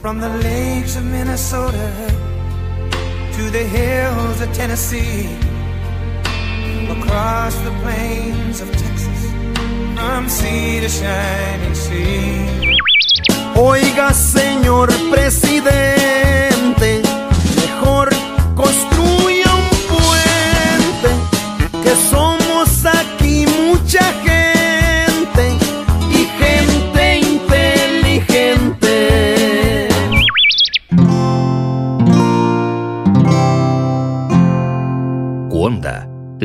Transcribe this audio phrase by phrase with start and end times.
[0.00, 1.92] From the lakes of Minnesota
[3.36, 5.28] to the hills of Tennessee,
[6.88, 9.20] across the plains of Texas,
[9.94, 12.78] from sea to shining sea.
[13.54, 16.56] Oiga, señor presidente,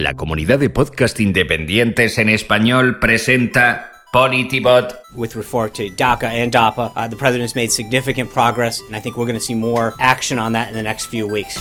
[0.05, 5.01] la comunidad de podcast independientes en español, presenta Politibot.
[5.15, 8.99] With regard to DACA and DAPA, uh, the president has made significant progress, and I
[8.99, 11.57] think we're going to see more action on that in the next few weeks.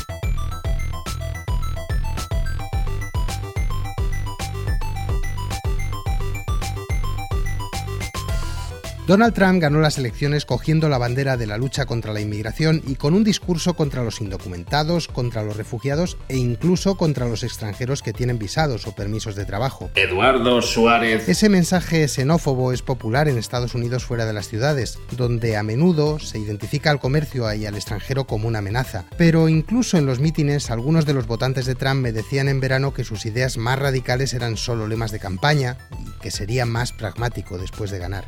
[9.07, 12.95] Donald Trump ganó las elecciones cogiendo la bandera de la lucha contra la inmigración y
[12.95, 18.15] con un discurso contra los indocumentados, contra los refugiados e incluso contra los extranjeros que
[18.15, 19.91] tienen visados o permisos de trabajo.
[19.95, 21.29] Eduardo Suárez.
[21.29, 26.19] Ese mensaje xenófobo es popular en Estados Unidos fuera de las ciudades, donde a menudo
[26.19, 29.05] se identifica al comercio y al extranjero como una amenaza.
[29.19, 32.95] Pero incluso en los mítines, algunos de los votantes de Trump me decían en verano
[32.95, 37.59] que sus ideas más radicales eran solo lemas de campaña y que sería más pragmático
[37.59, 38.25] después de ganar.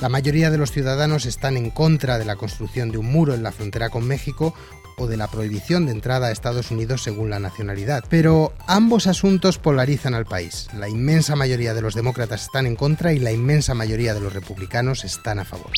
[0.00, 3.42] La mayoría de los ciudadanos están en contra de la construcción de un muro en
[3.42, 4.54] la frontera con México
[4.96, 8.04] o de la prohibición de entrada a Estados Unidos según la nacionalidad.
[8.08, 10.68] Pero ambos asuntos polarizan al país.
[10.74, 14.32] La inmensa mayoría de los demócratas están en contra y la inmensa mayoría de los
[14.32, 15.70] republicanos están a favor.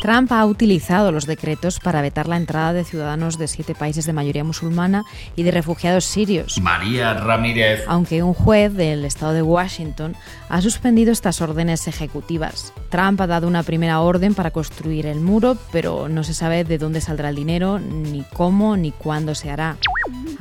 [0.00, 4.14] Trump ha utilizado los decretos para vetar la entrada de ciudadanos de siete países de
[4.14, 5.04] mayoría musulmana
[5.36, 6.58] y de refugiados sirios.
[6.60, 7.84] María Ramírez.
[7.86, 10.16] Aunque un juez del estado de Washington
[10.48, 12.72] ha suspendido estas órdenes ejecutivas.
[12.88, 16.78] Trump ha dado una primera orden para construir el muro, pero no se sabe de
[16.78, 19.76] dónde saldrá el dinero, ni cómo, ni cuándo se hará.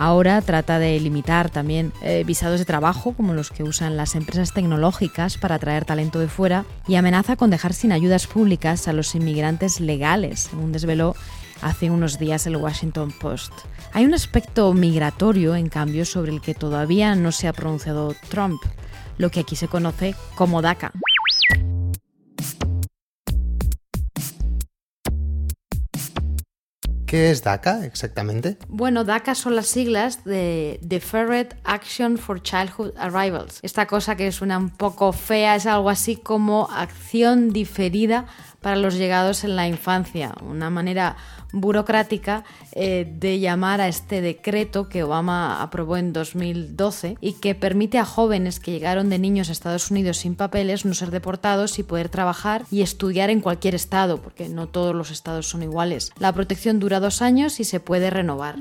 [0.02, 4.54] Ahora trata de limitar también eh, visados de trabajo, como los que usan las empresas
[4.54, 9.14] tecnológicas para atraer talento de fuera, y amenaza con dejar sin ayudas públicas a los
[9.14, 11.18] inmigrantes legales, según desveló
[11.62, 13.52] hace unos días el Washington Post.
[13.92, 18.62] Hay un aspecto migratorio, en cambio, sobre el que todavía no se ha pronunciado Trump,
[19.18, 20.94] lo que aquí se conoce como DACA.
[27.10, 28.60] ¿Qué es DACA exactamente?
[28.68, 33.58] Bueno, DACA son las siglas de Deferred Action for Childhood Arrivals.
[33.64, 38.28] Esta cosa que suena un poco fea es algo así como acción diferida
[38.62, 41.18] para los llegados en la infancia, una manera
[41.52, 42.44] burocrática
[42.74, 48.06] eh, de llamar a este decreto que Obama aprobó en 2012 y que permite a
[48.06, 52.10] jóvenes que llegaron de niños a Estados Unidos sin papeles no ser deportados y poder
[52.10, 56.12] trabajar y estudiar en cualquier estado, porque no todos los estados son iguales.
[56.20, 58.56] La protección dura dos años y se puede renovar.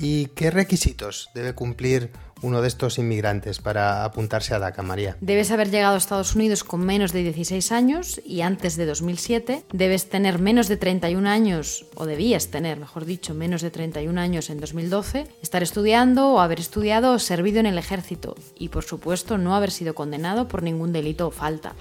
[0.00, 2.10] ¿Y qué requisitos debe cumplir
[2.42, 5.16] uno de estos inmigrantes para apuntarse a DACA, María?
[5.20, 9.64] Debes haber llegado a Estados Unidos con menos de 16 años y antes de 2007.
[9.72, 14.50] Debes tener menos de 31 años, o debías tener, mejor dicho, menos de 31 años
[14.50, 15.26] en 2012.
[15.42, 18.36] Estar estudiando o haber estudiado o servido en el ejército.
[18.58, 21.74] Y por supuesto, no haber sido condenado por ningún delito o falta.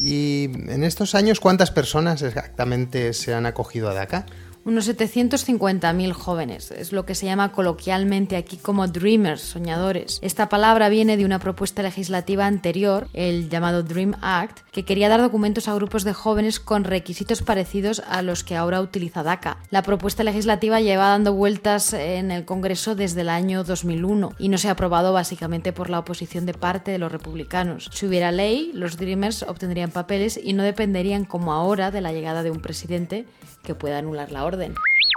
[0.00, 4.26] ¿Y en estos años cuántas personas exactamente se han acogido a DACA?
[4.68, 6.70] Unos 750.000 jóvenes.
[6.70, 10.18] Es lo que se llama coloquialmente aquí como dreamers, soñadores.
[10.20, 15.22] Esta palabra viene de una propuesta legislativa anterior, el llamado Dream Act, que quería dar
[15.22, 19.56] documentos a grupos de jóvenes con requisitos parecidos a los que ahora utiliza DACA.
[19.70, 24.58] La propuesta legislativa lleva dando vueltas en el Congreso desde el año 2001 y no
[24.58, 27.88] se ha aprobado básicamente por la oposición de parte de los republicanos.
[27.94, 32.42] Si hubiera ley, los Dreamers obtendrían papeles y no dependerían como ahora de la llegada
[32.42, 33.24] de un presidente
[33.62, 34.57] que pueda anular la orden.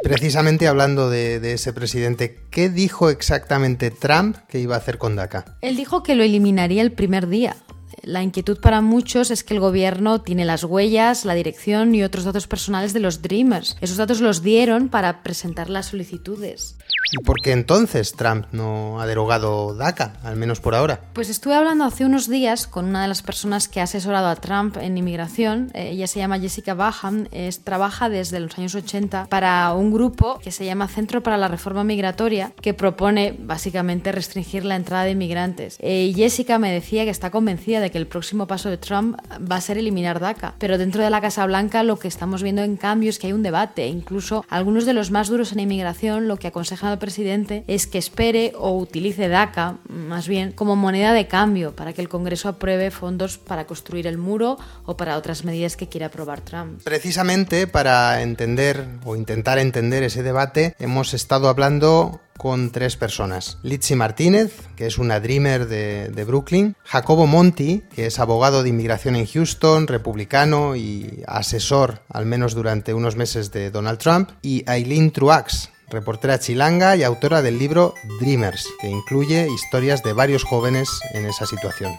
[0.04, 5.16] Precisamente hablando de, de, ese presidente, ¿qué dijo exactamente Trump que iba a hacer con
[5.16, 5.58] DACA?
[5.62, 7.56] Él dijo que lo eliminaría el primer día.
[8.04, 12.24] La inquietud para muchos es que el gobierno tiene las huellas, la dirección y otros
[12.24, 13.78] datos personales de los Dreamers.
[13.80, 16.78] Esos datos los dieron para presentar las solicitudes.
[17.12, 21.02] ¿Y por qué entonces Trump no ha derogado DACA, al menos por ahora?
[21.14, 24.36] Pues estuve hablando hace unos días con una de las personas que ha asesorado a
[24.36, 25.72] Trump en inmigración.
[25.74, 30.52] Ella se llama Jessica Baham, es, trabaja desde los años 80 para un grupo que
[30.52, 35.78] se llama Centro para la Reforma Migratoria, que propone básicamente restringir la entrada de inmigrantes.
[35.80, 39.18] Eh, Jessica me decía que está convencida de que el próximo paso de Trump
[39.52, 40.56] va a ser eliminar DACA.
[40.60, 43.34] Pero dentro de la Casa Blanca lo que estamos viendo en cambio es que hay
[43.34, 43.88] un debate.
[43.88, 48.54] Incluso algunos de los más duros en inmigración lo que aconsejan presidente es que espere
[48.58, 53.38] o utilice DACA, más bien, como moneda de cambio para que el Congreso apruebe fondos
[53.38, 56.82] para construir el muro o para otras medidas que quiera aprobar Trump.
[56.84, 63.60] Precisamente para entender o intentar entender ese debate, hemos estado hablando con tres personas.
[63.62, 68.70] Litsi Martínez, que es una dreamer de, de, Brooklyn, Jacobo Monti, que es abogado de
[68.70, 74.64] inmigración en Houston, republicano y asesor, al menos durante unos meses, de Donald Trump, y
[74.66, 80.90] Aileen Truax, reportera chilanga y autora del libro Dreamers, que incluye historias de varios jóvenes
[81.14, 81.96] en esa situación.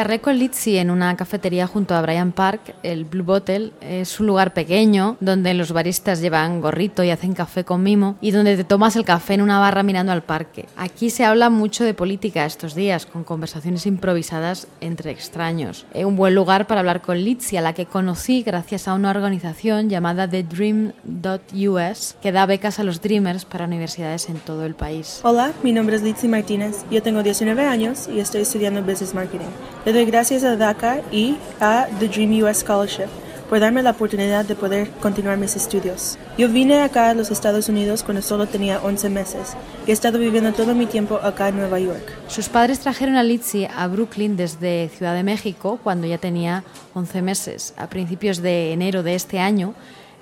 [0.00, 2.74] Charré con Litzy en una cafetería junto a Bryant Park.
[2.82, 7.64] El Blue Bottle es un lugar pequeño donde los baristas llevan gorrito y hacen café
[7.64, 10.64] con mimo y donde te tomas el café en una barra mirando al parque.
[10.78, 15.84] Aquí se habla mucho de política estos días, con conversaciones improvisadas entre extraños.
[15.92, 19.10] Es un buen lugar para hablar con Litzy, a la que conocí gracias a una
[19.10, 24.74] organización llamada The Dream.us que da becas a los Dreamers para universidades en todo el
[24.74, 25.20] país.
[25.24, 26.86] Hola, mi nombre es Litzy Martínez.
[26.90, 29.50] Yo tengo 19 años y estoy estudiando Business Marketing.
[29.90, 33.08] Le doy gracias a DACA y a The Dream US Scholarship
[33.48, 36.16] por darme la oportunidad de poder continuar mis estudios.
[36.38, 39.56] Yo vine acá a los Estados Unidos cuando solo tenía 11 meses
[39.88, 42.04] y he estado viviendo todo mi tiempo acá en Nueva York.
[42.28, 46.62] Sus padres trajeron a Litzy a Brooklyn desde Ciudad de México cuando ya tenía
[46.94, 47.74] 11 meses.
[47.76, 49.74] A principios de enero de este año,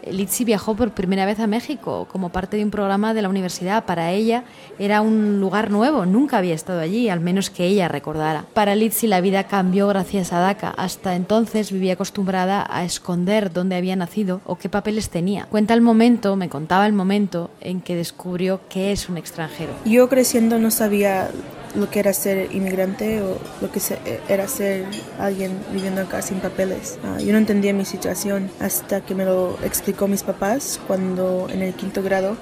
[0.06, 3.84] Litzy viajó por primera vez a México como parte de un programa de la universidad.
[3.84, 4.44] Para ella
[4.78, 8.44] era un lugar nuevo, nunca había estado allí, al menos que ella recordara.
[8.54, 10.70] Para Litzy la vida cambió gracias a DACA.
[10.70, 15.46] Hasta entonces vivía acostumbrada a esconder dónde había nacido o qué papeles tenía.
[15.46, 19.72] Cuenta el momento, me contaba el momento en que descubrió que es un extranjero.
[19.84, 21.30] Yo creciendo no sabía
[21.74, 23.80] lo que era ser inmigrante o lo que
[24.28, 24.84] era ser
[25.18, 26.98] alguien viviendo acá sin papeles.
[27.02, 31.62] Uh, yo no entendía mi situación hasta que me lo explicó mis papás cuando en
[31.62, 32.36] el quinto grado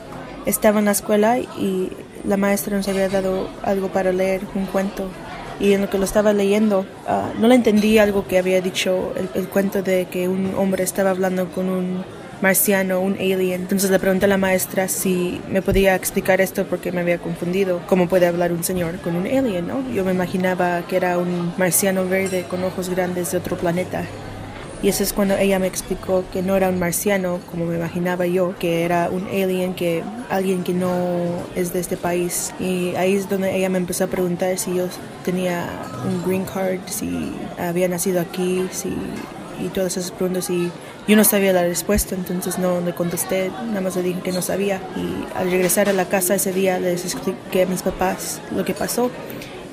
[0.45, 1.91] estaba en la escuela y
[2.25, 5.09] la maestra nos había dado algo para leer, un cuento.
[5.59, 9.15] Y en lo que lo estaba leyendo, uh, no le entendí algo que había dicho
[9.17, 12.05] el, el cuento de que un hombre estaba hablando con un
[12.41, 13.63] marciano, un alien.
[13.63, 17.81] Entonces le pregunté a la maestra si me podía explicar esto porque me había confundido.
[17.87, 19.67] ¿Cómo puede hablar un señor con un alien?
[19.67, 19.89] ¿no?
[19.93, 24.05] Yo me imaginaba que era un marciano verde con ojos grandes de otro planeta.
[24.83, 28.27] Y eso es cuando ella me explicó que no era un marciano como me imaginaba
[28.27, 30.93] yo, que era un alien, que alguien que no
[31.55, 32.53] es de este país.
[32.61, 34.87] Y ahí es donde ella me empezó a preguntar si yo
[35.25, 35.67] tenía
[36.07, 38.95] un green card, si había nacido aquí, si
[39.61, 40.71] y todas esas preguntas y
[41.09, 44.43] yo no sabía la respuesta, entonces no le contesté, nada más le dije que no
[44.43, 44.81] sabía.
[44.97, 48.75] Y al regresar a la casa ese día les expliqué a mis papás lo que
[48.75, 49.11] pasó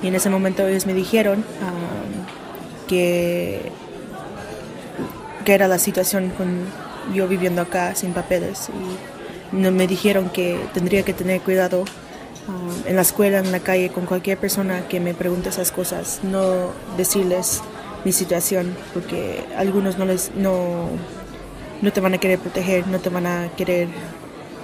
[0.04, 3.62] y en ese momento ellos me dijeron um, que,
[5.46, 6.66] que era la situación con
[7.14, 12.96] yo viviendo acá sin papeles y me dijeron que tendría que tener cuidado um, en
[12.98, 17.62] la escuela, en la calle, con cualquier persona que me pregunte esas cosas, no decirles
[18.04, 20.90] mi situación, porque algunos no les no,
[21.84, 23.90] no te van a querer proteger, no te van a querer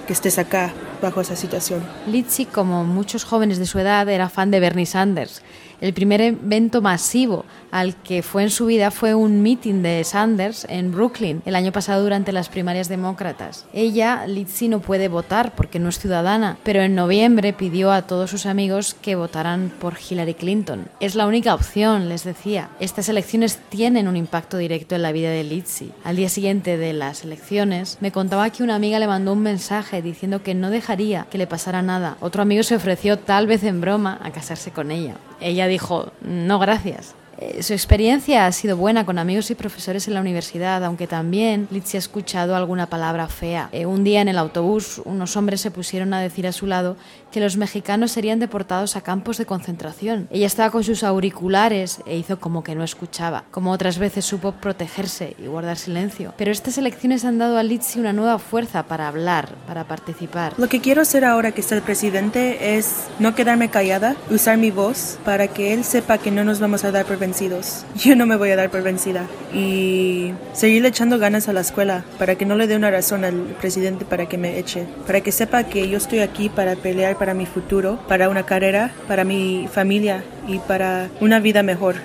[0.08, 0.72] que estés acá
[1.02, 1.84] bajo esa situación.
[2.08, 5.42] Litzy, como muchos jóvenes de su edad, era fan de Bernie Sanders.
[5.82, 10.66] El primer evento masivo al que fue en su vida fue un meeting de Sanders
[10.70, 13.66] en Brooklyn el año pasado durante las primarias demócratas.
[13.74, 18.30] Ella, Litzy, no puede votar porque no es ciudadana, pero en noviembre pidió a todos
[18.30, 20.88] sus amigos que votaran por Hillary Clinton.
[21.00, 22.70] Es la única opción, les decía.
[22.80, 25.92] Estas elecciones tienen un impacto directo en la vida de Litzy.
[26.04, 30.02] Al día siguiente de las elecciones, me contaba que una amiga le mandó un mensaje
[30.02, 32.18] diciendo que no dejaría que le pasara nada.
[32.20, 35.16] Otro amigo se ofreció, tal vez en broma, a casarse con ella.
[35.42, 37.16] Ella dijo, no gracias.
[37.42, 41.70] Eh, su experiencia ha sido buena con amigos y profesores en la universidad, aunque también
[41.72, 43.70] Litzy ha escuchado alguna palabra fea.
[43.72, 46.98] Eh, un día en el autobús, unos hombres se pusieron a decir a su lado
[47.32, 50.28] que los mexicanos serían deportados a campos de concentración.
[50.32, 53.46] Ella estaba con sus auriculares e hizo como que no escuchaba.
[53.52, 56.34] Como otras veces supo protegerse y guardar silencio.
[56.38, 60.56] Pero estas elecciones han dado a Litzy una nueva fuerza para hablar, para participar.
[60.58, 64.72] Lo que quiero hacer ahora que está el presidente es no quedarme callada, usar mi
[64.72, 67.86] voz para que él sepa que no nos vamos a dar por vencidos.
[67.96, 69.28] Yo no me voy a dar por vencida.
[69.54, 73.36] Y seguirle echando ganas a la escuela para que no le dé una razón al
[73.62, 74.88] presidente para que me eche.
[75.06, 78.92] Para que sepa que yo estoy aquí para pelear para mi futuro, para una carrera,
[79.08, 81.96] para mi familia y para una vida mejor.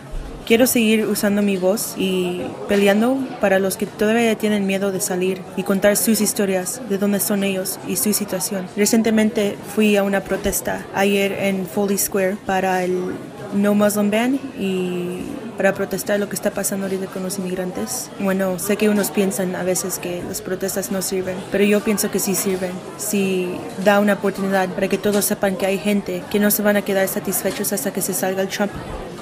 [0.47, 5.40] quiero seguir usando mi voz y peleando para los que todavía tienen miedo de salir
[5.57, 8.66] y contar sus historias, de dónde son ellos y su situación.
[8.76, 13.14] Recientemente fui a una protesta ayer en Foley Square para el
[13.54, 15.20] No Muslim Ban y
[15.56, 18.11] para protestar lo que está pasando ahorita con los inmigrantes.
[18.18, 22.11] Bueno, sé que unos piensan a veces que las protestas no sirven, pero yo pienso
[22.11, 22.73] que sí sirven.
[22.99, 26.76] Si da una oportunidad para que todos sepan que hay gente que no se van
[26.76, 28.73] a quedar satisfechos hasta que se salga el Trump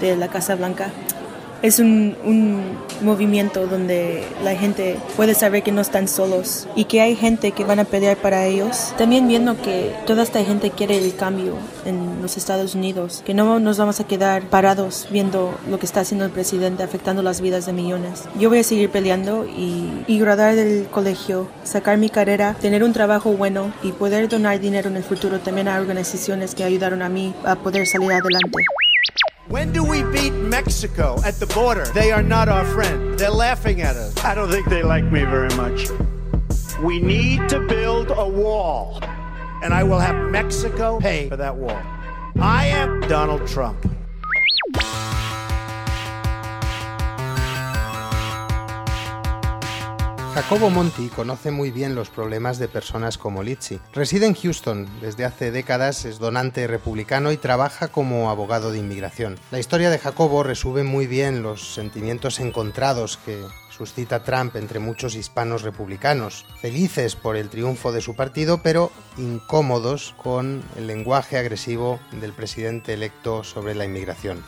[0.00, 0.90] de la Casa Blanca
[1.62, 7.00] es un, un, movimiento donde la gente puede saber que no están solos y que
[7.00, 8.95] hay gente que van a pelear para ellos.
[8.97, 11.54] También viendo que toda esta gente quiere el cambio
[11.85, 16.00] en los Estados Unidos, que no nos vamos a quedar parados viendo lo que está
[16.00, 18.25] haciendo el presidente afectando las vidas de millones.
[18.38, 22.92] Yo voy a seguir peleando y, y graduar del colegio, sacar mi carrera, tener un
[22.92, 27.09] trabajo bueno y poder donar dinero en el futuro también a organizaciones que ayudaron a
[27.09, 28.81] mí a poder salir adelante.
[29.52, 31.85] When do we beat Mexico at the border?
[31.92, 33.18] They are not our friend.
[33.18, 34.16] They're laughing at us.
[34.25, 35.90] I don't think they like me very much.
[36.82, 38.99] We need to build a wall.
[39.62, 41.82] And I will have Mexico pay for that wall.
[42.40, 43.87] I am Donald Trump.
[50.34, 53.80] Jacobo Monti conoce muy bien los problemas de personas como Litsi.
[53.92, 59.38] Reside en Houston, desde hace décadas es donante republicano y trabaja como abogado de inmigración.
[59.50, 65.16] La historia de Jacobo resume muy bien los sentimientos encontrados que suscita Trump entre muchos
[65.16, 72.00] hispanos republicanos, felices por el triunfo de su partido, pero incómodos con el lenguaje agresivo
[72.10, 74.42] del presidente electo sobre la inmigración.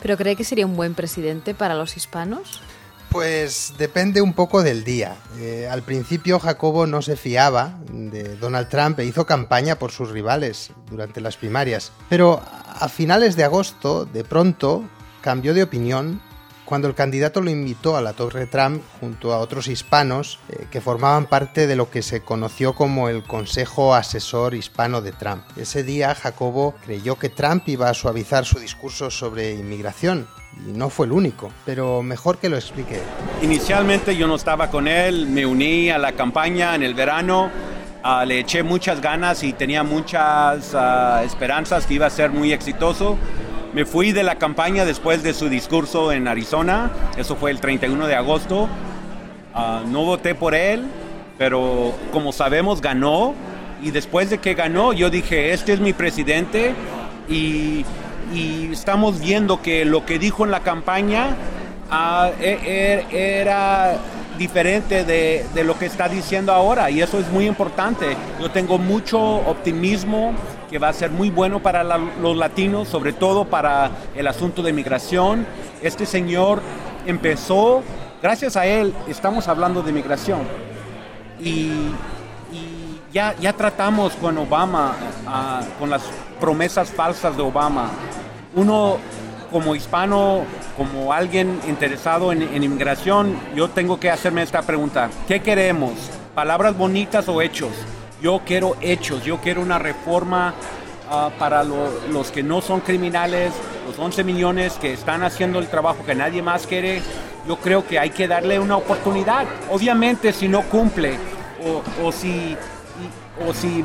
[0.00, 2.62] ¿Pero cree que sería un buen presidente para los hispanos?
[3.10, 5.16] Pues depende un poco del día.
[5.38, 10.10] Eh, al principio Jacobo no se fiaba de Donald Trump e hizo campaña por sus
[10.10, 11.90] rivales durante las primarias.
[12.08, 14.84] Pero a finales de agosto, de pronto,
[15.22, 16.22] cambió de opinión
[16.70, 20.80] cuando el candidato lo invitó a la Torre Trump junto a otros hispanos eh, que
[20.80, 25.42] formaban parte de lo que se conoció como el Consejo Asesor Hispano de Trump.
[25.56, 30.28] Ese día Jacobo creyó que Trump iba a suavizar su discurso sobre inmigración
[30.64, 33.00] y no fue el único, pero mejor que lo explique.
[33.42, 37.50] Inicialmente yo no estaba con él, me uní a la campaña en el verano,
[38.04, 42.52] uh, le eché muchas ganas y tenía muchas uh, esperanzas que iba a ser muy
[42.52, 43.18] exitoso.
[43.72, 48.06] Me fui de la campaña después de su discurso en Arizona, eso fue el 31
[48.06, 48.68] de agosto.
[49.54, 50.84] Uh, no voté por él,
[51.38, 53.34] pero como sabemos ganó
[53.82, 56.74] y después de que ganó yo dije, este es mi presidente
[57.28, 57.84] y
[58.72, 61.36] estamos viendo que lo que dijo en la campaña
[61.90, 63.98] uh, er, era
[64.40, 68.16] diferente de, lo que está diciendo ahora y eso es muy importante.
[68.40, 70.32] Yo tengo mucho optimismo
[70.70, 74.72] que va a ser muy bueno para los latinos, sobre todo para el asunto de
[74.72, 75.44] migración.
[75.82, 76.62] Este señor
[77.04, 77.82] empezó,
[78.22, 80.40] gracias a él estamos hablando de migración
[81.40, 81.90] y,
[83.12, 84.94] ya, ya tratamos con Obama,
[85.80, 86.02] con las
[86.38, 87.90] promesas falsas de Obama
[88.54, 88.98] uno
[89.50, 90.42] como hispano,
[90.76, 95.10] como alguien interesado en, en, inmigración, yo tengo que hacerme esta pregunta.
[95.26, 95.92] ¿Qué queremos?
[96.34, 97.72] ¿Palabras bonitas o hechos?
[98.20, 100.54] Yo quiero hechos, yo quiero una reforma
[101.10, 103.52] uh, para lo, los que no son criminales,
[103.86, 107.00] los 11 millones que están haciendo el trabajo que nadie más quiere.
[107.48, 109.46] Yo creo que hay que darle una oportunidad.
[109.70, 111.14] Obviamente si no cumple
[112.02, 112.56] o, si,
[113.46, 113.82] o si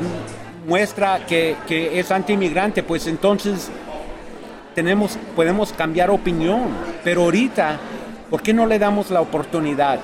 [0.66, 3.70] muestra que, que es anti-inmigrante, pues entonces
[4.74, 6.68] tenemos, podemos cambiar opinión,
[7.02, 7.78] pero ahorita,
[8.28, 9.98] ¿por qué no le damos la oportunidad?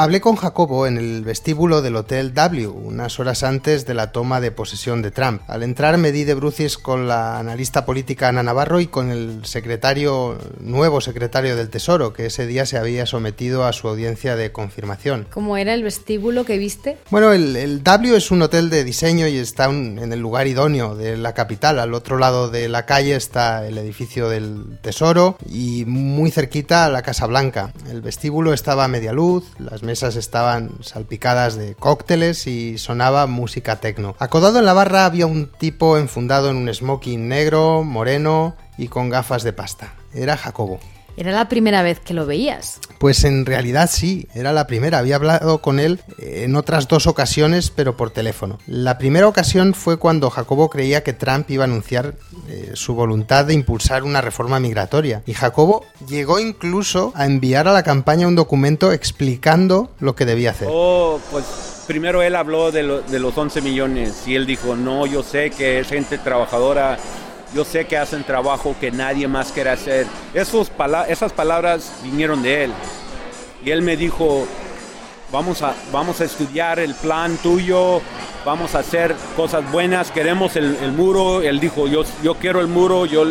[0.00, 4.40] Hablé con Jacobo en el vestíbulo del Hotel W, unas horas antes de la toma
[4.40, 5.42] de posesión de Trump.
[5.48, 9.44] Al entrar me di de brucis con la analista política Ana Navarro y con el
[9.44, 14.52] secretario, nuevo secretario del Tesoro, que ese día se había sometido a su audiencia de
[14.52, 15.26] confirmación.
[15.32, 16.96] ¿Cómo era el vestíbulo que viste?
[17.10, 20.46] Bueno, el, el W es un hotel de diseño y está un, en el lugar
[20.46, 21.80] idóneo de la capital.
[21.80, 27.02] Al otro lado de la calle está el edificio del Tesoro y muy cerquita la
[27.02, 27.72] Casa Blanca.
[27.90, 33.80] El vestíbulo estaba a media luz, las mesas estaban salpicadas de cócteles y sonaba música
[33.80, 34.14] tecno.
[34.18, 39.08] Acodado en la barra había un tipo enfundado en un smoking negro, moreno y con
[39.08, 39.94] gafas de pasta.
[40.12, 40.78] Era Jacobo.
[41.18, 42.78] ¿Era la primera vez que lo veías?
[42.98, 44.98] Pues en realidad sí, era la primera.
[44.98, 48.60] Había hablado con él en otras dos ocasiones, pero por teléfono.
[48.68, 52.14] La primera ocasión fue cuando Jacobo creía que Trump iba a anunciar
[52.48, 55.24] eh, su voluntad de impulsar una reforma migratoria.
[55.26, 60.52] Y Jacobo llegó incluso a enviar a la campaña un documento explicando lo que debía
[60.52, 60.68] hacer.
[60.70, 65.04] Oh, pues primero él habló de, lo, de los 11 millones y él dijo, no,
[65.04, 66.96] yo sé que es gente trabajadora
[67.54, 70.06] yo sé que hacen trabajo que nadie más quiere hacer.
[70.34, 70.70] Esos
[71.08, 72.72] esas palabras vinieron de él.
[73.64, 74.46] Y él me dijo,
[75.32, 78.00] vamos a, vamos a estudiar el plan tuyo,
[78.44, 81.42] vamos a hacer cosas buenas, queremos el, muro.
[81.42, 83.06] Él dijo, yo, yo quiero el muro.
[83.06, 83.24] Yo,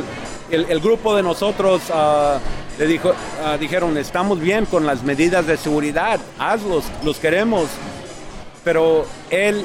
[0.49, 2.39] el, grupo de nosotros ah,
[2.77, 7.67] le dijo, ah, dijeron, estamos bien con las medidas de seguridad, hazlos, los queremos.
[8.63, 9.63] Pero él,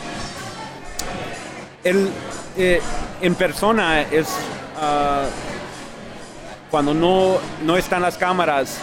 [1.85, 2.11] él
[2.57, 2.81] eh,
[3.21, 4.29] en persona es,
[4.81, 5.25] ah,
[6.71, 8.79] cuando no, no están las cámaras,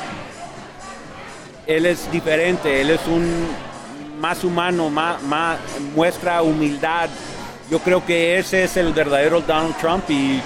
[1.65, 3.47] él es diferente, él es un
[4.19, 5.19] más humano, más,
[5.95, 7.09] muestra humildad.
[7.69, 10.41] Yo creo que ese es el verdadero Donald Trump y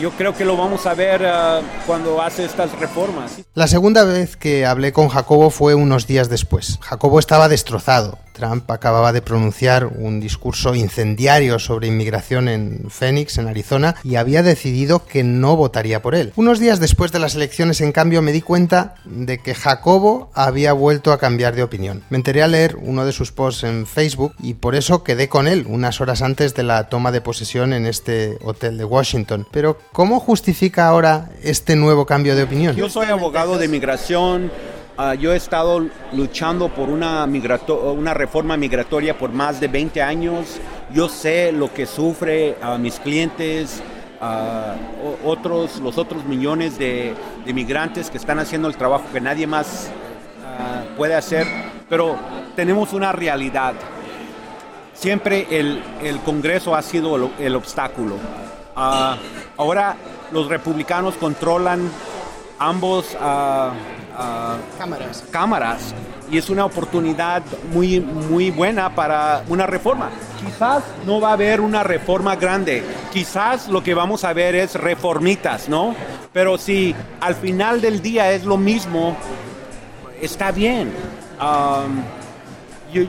[0.00, 3.38] yo creo que lo vamos a ver ah, cuando hace estas reformas.
[3.54, 6.78] La segunda vez que hablé con Jacobo fue unos días después.
[6.80, 8.18] Jacobo estaba destrozado.
[8.40, 14.42] Trump acababa de pronunciar un discurso incendiario sobre inmigración en Phoenix, en Arizona, y había
[14.42, 16.32] decidido que no votaría por él.
[16.36, 20.72] Unos días después de las elecciones, en cambio, me di cuenta de que Jacobo había
[20.72, 22.02] vuelto a cambiar de opinión.
[22.08, 25.46] Me enteré a leer uno de sus posts en Facebook y por eso quedé con
[25.46, 29.46] él unas horas antes de la toma de posesión en este hotel de Washington.
[29.50, 32.74] Pero, ¿cómo justifica ahora este nuevo cambio de opinión?
[32.74, 34.50] Yo soy abogado de inmigración
[35.02, 40.60] Ah, yo he estado luchando por una, una reforma migratoria por más de 20 años.
[40.92, 43.82] Yo sé lo que sufre a mis clientes,
[44.20, 44.74] a
[45.24, 47.14] otros, los otros millones de,
[47.46, 49.90] de, migrantes que están haciendo el trabajo que nadie más
[50.44, 51.46] ah, puede hacer.
[51.88, 52.18] Pero
[52.54, 53.72] tenemos una realidad.
[54.92, 58.16] Siempre el, el Congreso ha sido el, el obstáculo.
[58.76, 59.16] Ah,
[59.56, 59.96] ahora
[60.30, 61.90] los republicanos controlan
[62.58, 63.16] ambos
[64.78, 65.24] cámaras.
[65.30, 65.94] cámaras
[66.30, 70.10] y es una oportunidad muy, muy buena para una reforma.
[70.44, 74.74] Quizás no va a haber una reforma grande, quizás lo que vamos a ver es
[74.74, 75.94] reformitas, ¿no?
[76.32, 79.16] Pero si al final del día es lo mismo,
[80.20, 80.92] está bien.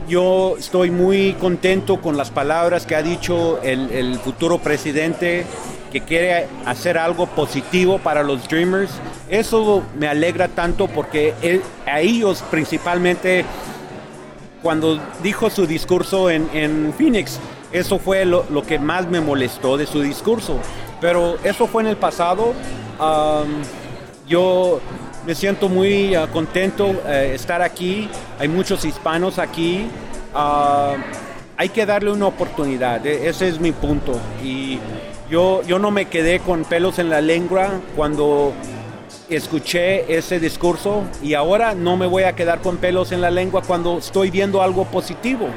[0.08, 5.46] yo, estoy muy contento con las palabras que ha dicho el, el futuro presidente
[5.92, 8.90] que quiere hacer algo positivo para los Dreamers.
[9.28, 11.34] Eso me alegra tanto porque
[11.86, 13.44] a ellos principalmente,
[14.62, 17.38] cuando dijo su discurso en, Phoenix,
[17.72, 20.58] eso fue lo, que más me molestó de su discurso.
[21.00, 22.54] Pero eso fue en el pasado.
[24.26, 24.80] yo
[25.26, 28.08] me siento muy uh, contento uh, estar aquí.
[28.38, 29.86] Hay muchos hispanos aquí.
[30.34, 30.96] Uh,
[31.56, 33.06] hay que darle una oportunidad.
[33.06, 34.18] E, ese es mi punto.
[34.42, 34.78] Y
[35.32, 38.52] yo, yo no me quedé con pelos en la lengua cuando
[39.30, 43.62] escuché ese discurso y ahora no me voy a quedar con pelos en la lengua
[43.62, 45.48] cuando estoy viendo algo positivo.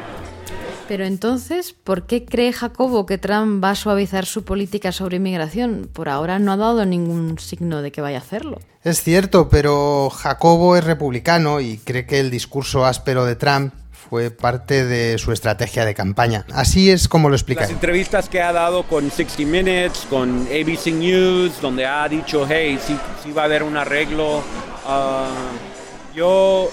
[0.88, 5.90] Pero entonces, ¿por qué cree Jacobo que Trump va a suavizar su política sobre inmigración?
[5.92, 8.60] Por ahora no ha dado ningún signo de que vaya a hacerlo.
[8.84, 13.74] Es cierto, pero Jacobo es republicano y cree que el discurso áspero de Trump
[14.10, 16.46] fue parte de su estrategia de campaña.
[16.54, 17.62] Así es como lo explica.
[17.62, 22.80] Las entrevistas que ha dado con 60 Minutes, con ABC News, donde ha dicho, hey,
[22.86, 24.44] sí, va a haber un arreglo.
[24.88, 25.28] Ah,
[26.14, 26.70] yo...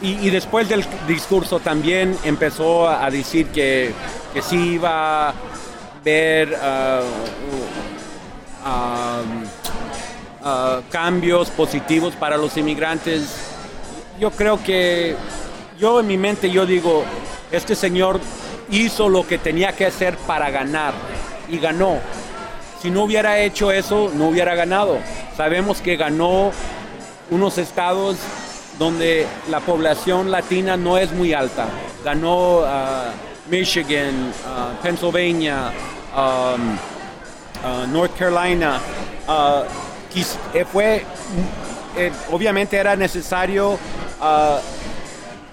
[0.00, 3.92] Y, después del discurso también empezó a decir que,
[4.32, 5.34] que sí iba a
[6.00, 7.02] haber ah,
[10.44, 13.47] ah, cambios positivos para los inmigrantes
[14.18, 15.16] yo creo que
[15.78, 17.04] yo en mi mente yo digo,
[17.50, 18.20] este señor
[18.70, 20.92] hizo lo que tenía que hacer para ganar
[21.48, 21.98] y ganó.
[22.82, 24.98] Si no hubiera hecho eso, no hubiera ganado.
[25.36, 26.52] Sabemos que ganó
[27.30, 28.16] unos estados
[28.78, 31.66] donde la población latina no es muy alta.
[32.04, 32.64] Ganó uh,
[33.50, 35.72] Michigan, uh, Pennsylvania,
[36.14, 38.80] uh, North Carolina.
[40.54, 41.04] Eh, fue,
[41.96, 43.78] eh, obviamente era necesario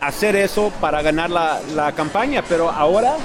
[0.01, 3.15] hacer eso para ganar la, campaña, pero ahora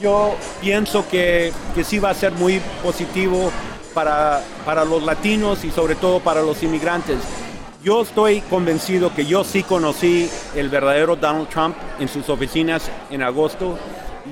[0.00, 3.50] yo pienso que, que, sí va a ser muy positivo
[3.94, 7.18] para, para los latinos y sobre todo para los inmigrantes.
[7.82, 13.22] Yo estoy convencido que yo sí conocí el verdadero Donald Trump en sus oficinas en
[13.22, 13.78] agosto.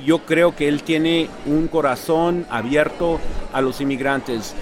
[0.04, 3.20] Yo creo que él tiene un corazón abierto
[3.52, 4.56] a los inmigrantes.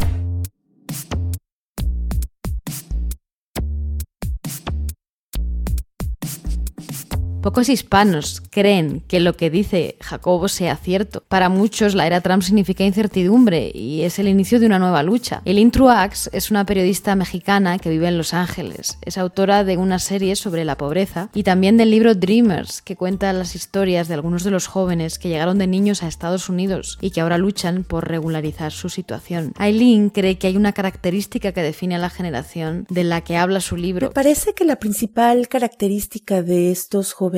[7.42, 11.24] Pocos hispanos creen que lo que dice Jacobo sea cierto.
[11.26, 15.42] Para muchos, la era Trump significa incertidumbre y es el inicio de una nueva lucha.
[15.44, 18.96] Elin Truax es una periodista mexicana que vive en Los Ángeles.
[19.02, 23.32] Es autora de una serie sobre la pobreza y también del libro Dreamers, que cuenta
[23.32, 27.10] las historias de algunos de los jóvenes que llegaron de niños a Estados Unidos y
[27.10, 29.52] que ahora luchan por regularizar su situación.
[29.58, 33.60] Eileen cree que hay una característica que define a la generación de la que habla
[33.60, 34.10] su libro.
[34.10, 37.31] Me parece que la principal característica de estos jóvenes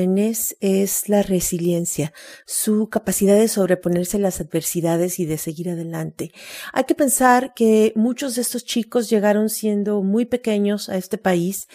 [0.59, 2.13] es la resiliencia,
[2.45, 6.31] su capacidad de sobreponerse a las adversidades y de seguir adelante.
[6.73, 11.67] Hay que pensar que muchos de estos chicos llegaron siendo muy pequeños a este país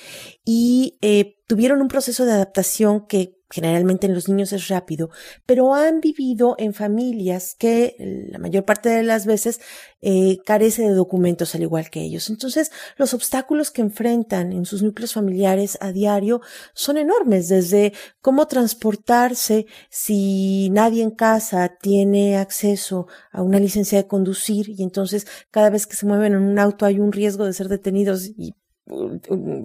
[0.45, 5.11] y eh, tuvieron un proceso de adaptación que generalmente en los niños es rápido,
[5.45, 7.97] pero han vivido en familias que
[8.31, 9.61] la mayor parte de las veces
[10.01, 12.31] eh, carece de documentos al igual que ellos.
[12.31, 16.41] Entonces, los obstáculos que enfrentan en sus núcleos familiares a diario
[16.75, 24.07] son enormes, desde cómo transportarse si nadie en casa tiene acceso a una licencia de
[24.07, 27.53] conducir y entonces cada vez que se mueven en un auto hay un riesgo de
[27.53, 28.55] ser detenidos y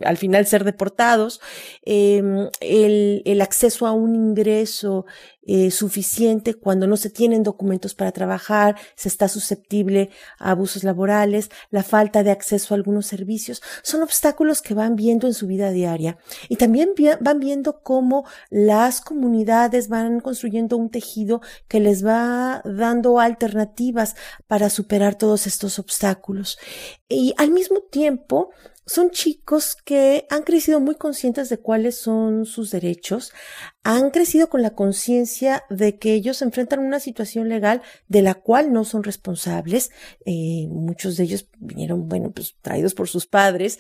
[0.04, 1.42] al final ser deportados,
[1.84, 5.06] em, el, el, acceso a un ingreso
[5.46, 11.50] eh, suficiente cuando no se tienen documentos para trabajar, se está susceptible a abusos laborales,
[11.70, 15.72] la falta de acceso a algunos servicios, son obstáculos que van viendo en su vida
[15.72, 16.18] diaria.
[16.50, 16.90] Y también
[17.22, 24.16] van viendo cómo las comunidades van construyendo un tejido que les va dando alternativas
[24.48, 26.58] para superar todos estos obstáculos.
[27.08, 28.50] Y al mismo tiempo,
[28.88, 33.34] son chicos que han crecido muy conscientes de cuáles son sus derechos,
[33.84, 35.35] han crecido con la conciencia
[35.70, 39.92] de que ellos enfrentan una situación legal de la cual no son responsables.
[40.26, 43.80] Eh, muchos de ellos vinieron, bueno, pues traídos por sus padres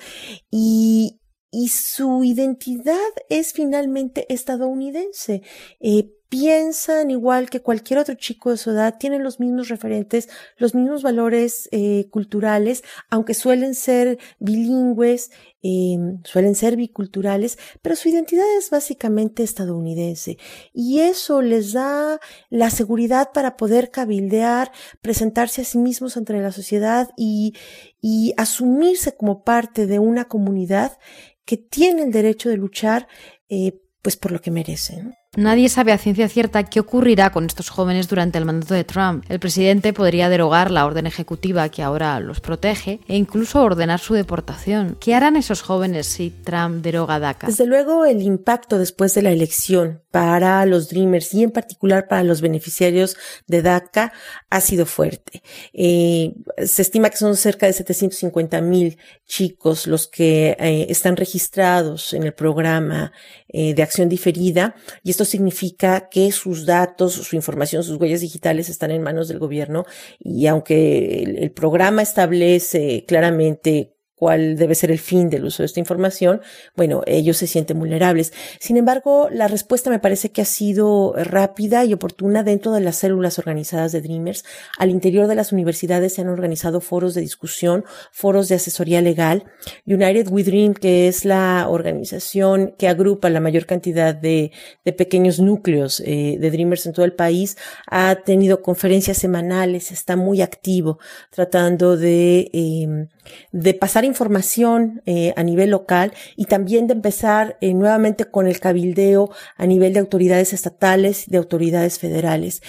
[0.51, 1.19] y,
[1.51, 2.95] y su identidad
[3.29, 5.41] es finalmente estadounidense.
[5.79, 10.75] Eh, piensan igual que cualquier otro chico de su edad, tienen los mismos referentes, los
[10.75, 15.31] mismos valores eh, culturales, aunque suelen ser bilingües,
[15.63, 15.95] eh,
[16.25, 20.37] suelen ser biculturales, pero su identidad es básicamente estadounidense
[20.73, 22.19] y eso les da
[22.49, 27.53] la seguridad para poder cabildear, presentarse a sí mismos ante la sociedad y,
[28.01, 30.97] y asumirse como parte de una comunidad
[31.45, 33.07] que tiene el derecho de luchar
[33.47, 35.15] eh, pues por lo que merecen.
[35.35, 39.25] Nadie sabe a ciencia cierta qué ocurrirá con estos jóvenes durante el mandato de Trump.
[39.27, 44.13] El presidente podría derogar la orden ejecutiva que ahora los protege e incluso ordenar su
[44.13, 44.97] deportación.
[44.99, 47.47] ¿Qué harán esos jóvenes si Trump deroga DACA?
[47.47, 52.23] Desde luego, el impacto después de la elección para los Dreamers y en particular para
[52.23, 53.17] los beneficiarios
[53.47, 54.13] de DACA
[54.49, 55.43] ha sido fuerte.
[55.73, 56.33] Eh,
[56.65, 62.23] se estima que son cerca de 750 mil chicos los que eh, están registrados en
[62.23, 63.11] el programa
[63.57, 68.67] eh, de acción diferida y esto significa que sus datos, su información, sus huellas digitales
[68.67, 69.85] están en manos del gobierno
[70.19, 73.94] y aunque el, programa establece claramente
[74.25, 76.41] cuál debe ser el fin del uso de esta información,
[76.75, 78.33] bueno, ellos se sienten vulnerables.
[78.59, 82.95] Sin embargo, la respuesta me parece que ha sido rápida y oportuna dentro de las
[82.95, 84.43] células organizadas de Dreamers.
[84.79, 89.43] Al interior de las universidades se han organizado foros de discusión, foros de asesoría legal.
[89.85, 94.51] United We Dream, que es la organización que agrupa la mayor cantidad de,
[94.83, 100.15] de pequeños núcleos eh, de Dreamers en todo el país, ha tenido conferencias semanales, está
[100.15, 100.97] muy activo
[101.29, 103.07] tratando de, eh,
[103.51, 108.59] de pasar información eh, a nivel local y también de empezar eh, nuevamente con el
[108.59, 112.61] cabildeo a nivel de autoridades estatales, de autoridades federales.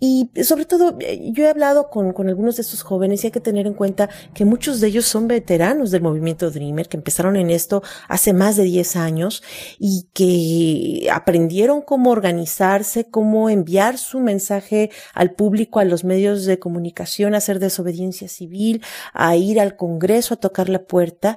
[0.00, 3.30] Y sobre todo, eh, yo he hablado con, con algunos de estos jóvenes y hay
[3.30, 7.36] que tener en cuenta que muchos de ellos son veteranos del movimiento Dreamer, que empezaron
[7.36, 9.42] en esto hace más de 10 años
[9.78, 16.58] y que aprendieron cómo organizarse, cómo enviar su mensaje al público, a los medios de
[16.58, 20.01] comunicación, a hacer desobediencia civil, a ir al Congreso
[20.32, 21.36] a tocar la puerta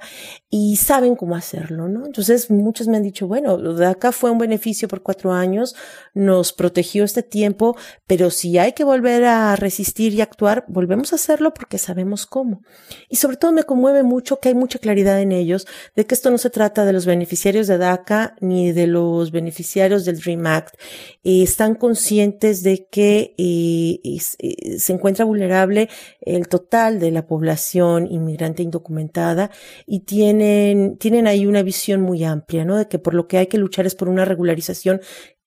[0.49, 2.05] y saben cómo hacerlo, ¿no?
[2.05, 5.75] Entonces muchos me han dicho, bueno, lo de acá fue un beneficio por cuatro años,
[6.13, 11.17] nos protegió este tiempo, pero si hay que volver a resistir y actuar, volvemos a
[11.17, 12.61] hacerlo porque sabemos cómo.
[13.09, 16.31] Y sobre todo me conmueve mucho que hay mucha claridad en ellos de que esto
[16.31, 20.75] no se trata de los beneficiarios de DACA ni de los beneficiarios del Dream Act.
[21.23, 25.89] Eh, están conscientes de que eh, eh, se encuentra vulnerable
[26.21, 29.51] el total de la población inmigrante indocumentada
[29.85, 32.77] y tienen, tienen ahí una visión muy amplia, ¿no?
[32.77, 35.01] De que por lo que hay que luchar es por una regularización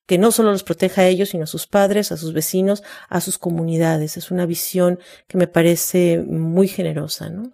[0.07, 3.21] que no solo los proteja a ellos, sino a sus padres, a sus vecinos, a
[3.21, 4.17] sus comunidades.
[4.17, 7.53] Es una visión que me parece muy generosa, ¿no?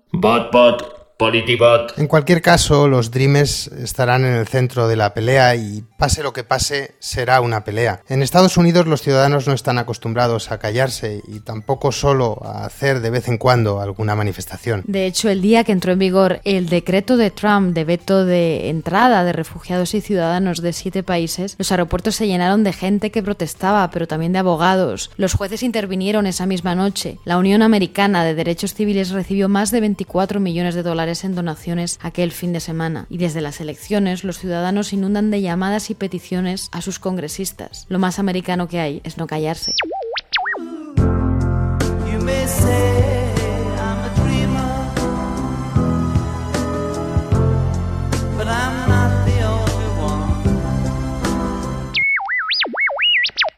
[1.18, 1.98] Politibot.
[1.98, 6.32] En cualquier caso, los Dreamers estarán en el centro de la pelea y pase lo
[6.32, 8.00] que pase, será una pelea.
[8.08, 13.00] En Estados Unidos los ciudadanos no están acostumbrados a callarse y tampoco solo a hacer
[13.00, 14.82] de vez en cuando alguna manifestación.
[14.86, 18.68] De hecho, el día que entró en vigor el decreto de Trump de veto de
[18.68, 23.22] entrada de refugiados y ciudadanos de siete países, los aeropuertos se llenaron de gente que
[23.22, 25.10] protestaba, pero también de abogados.
[25.16, 27.18] Los jueces intervinieron esa misma noche.
[27.24, 31.98] La Unión Americana de Derechos Civiles recibió más de 24 millones de dólares en donaciones
[32.00, 33.04] aquel fin de semana.
[33.10, 37.84] Y desde las elecciones, los ciudadanos inundan de llamadas y peticiones a sus congresistas.
[37.90, 39.74] Lo más americano que hay es no callarse.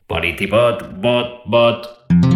[0.09, 2.36] Politibot, bot, bot.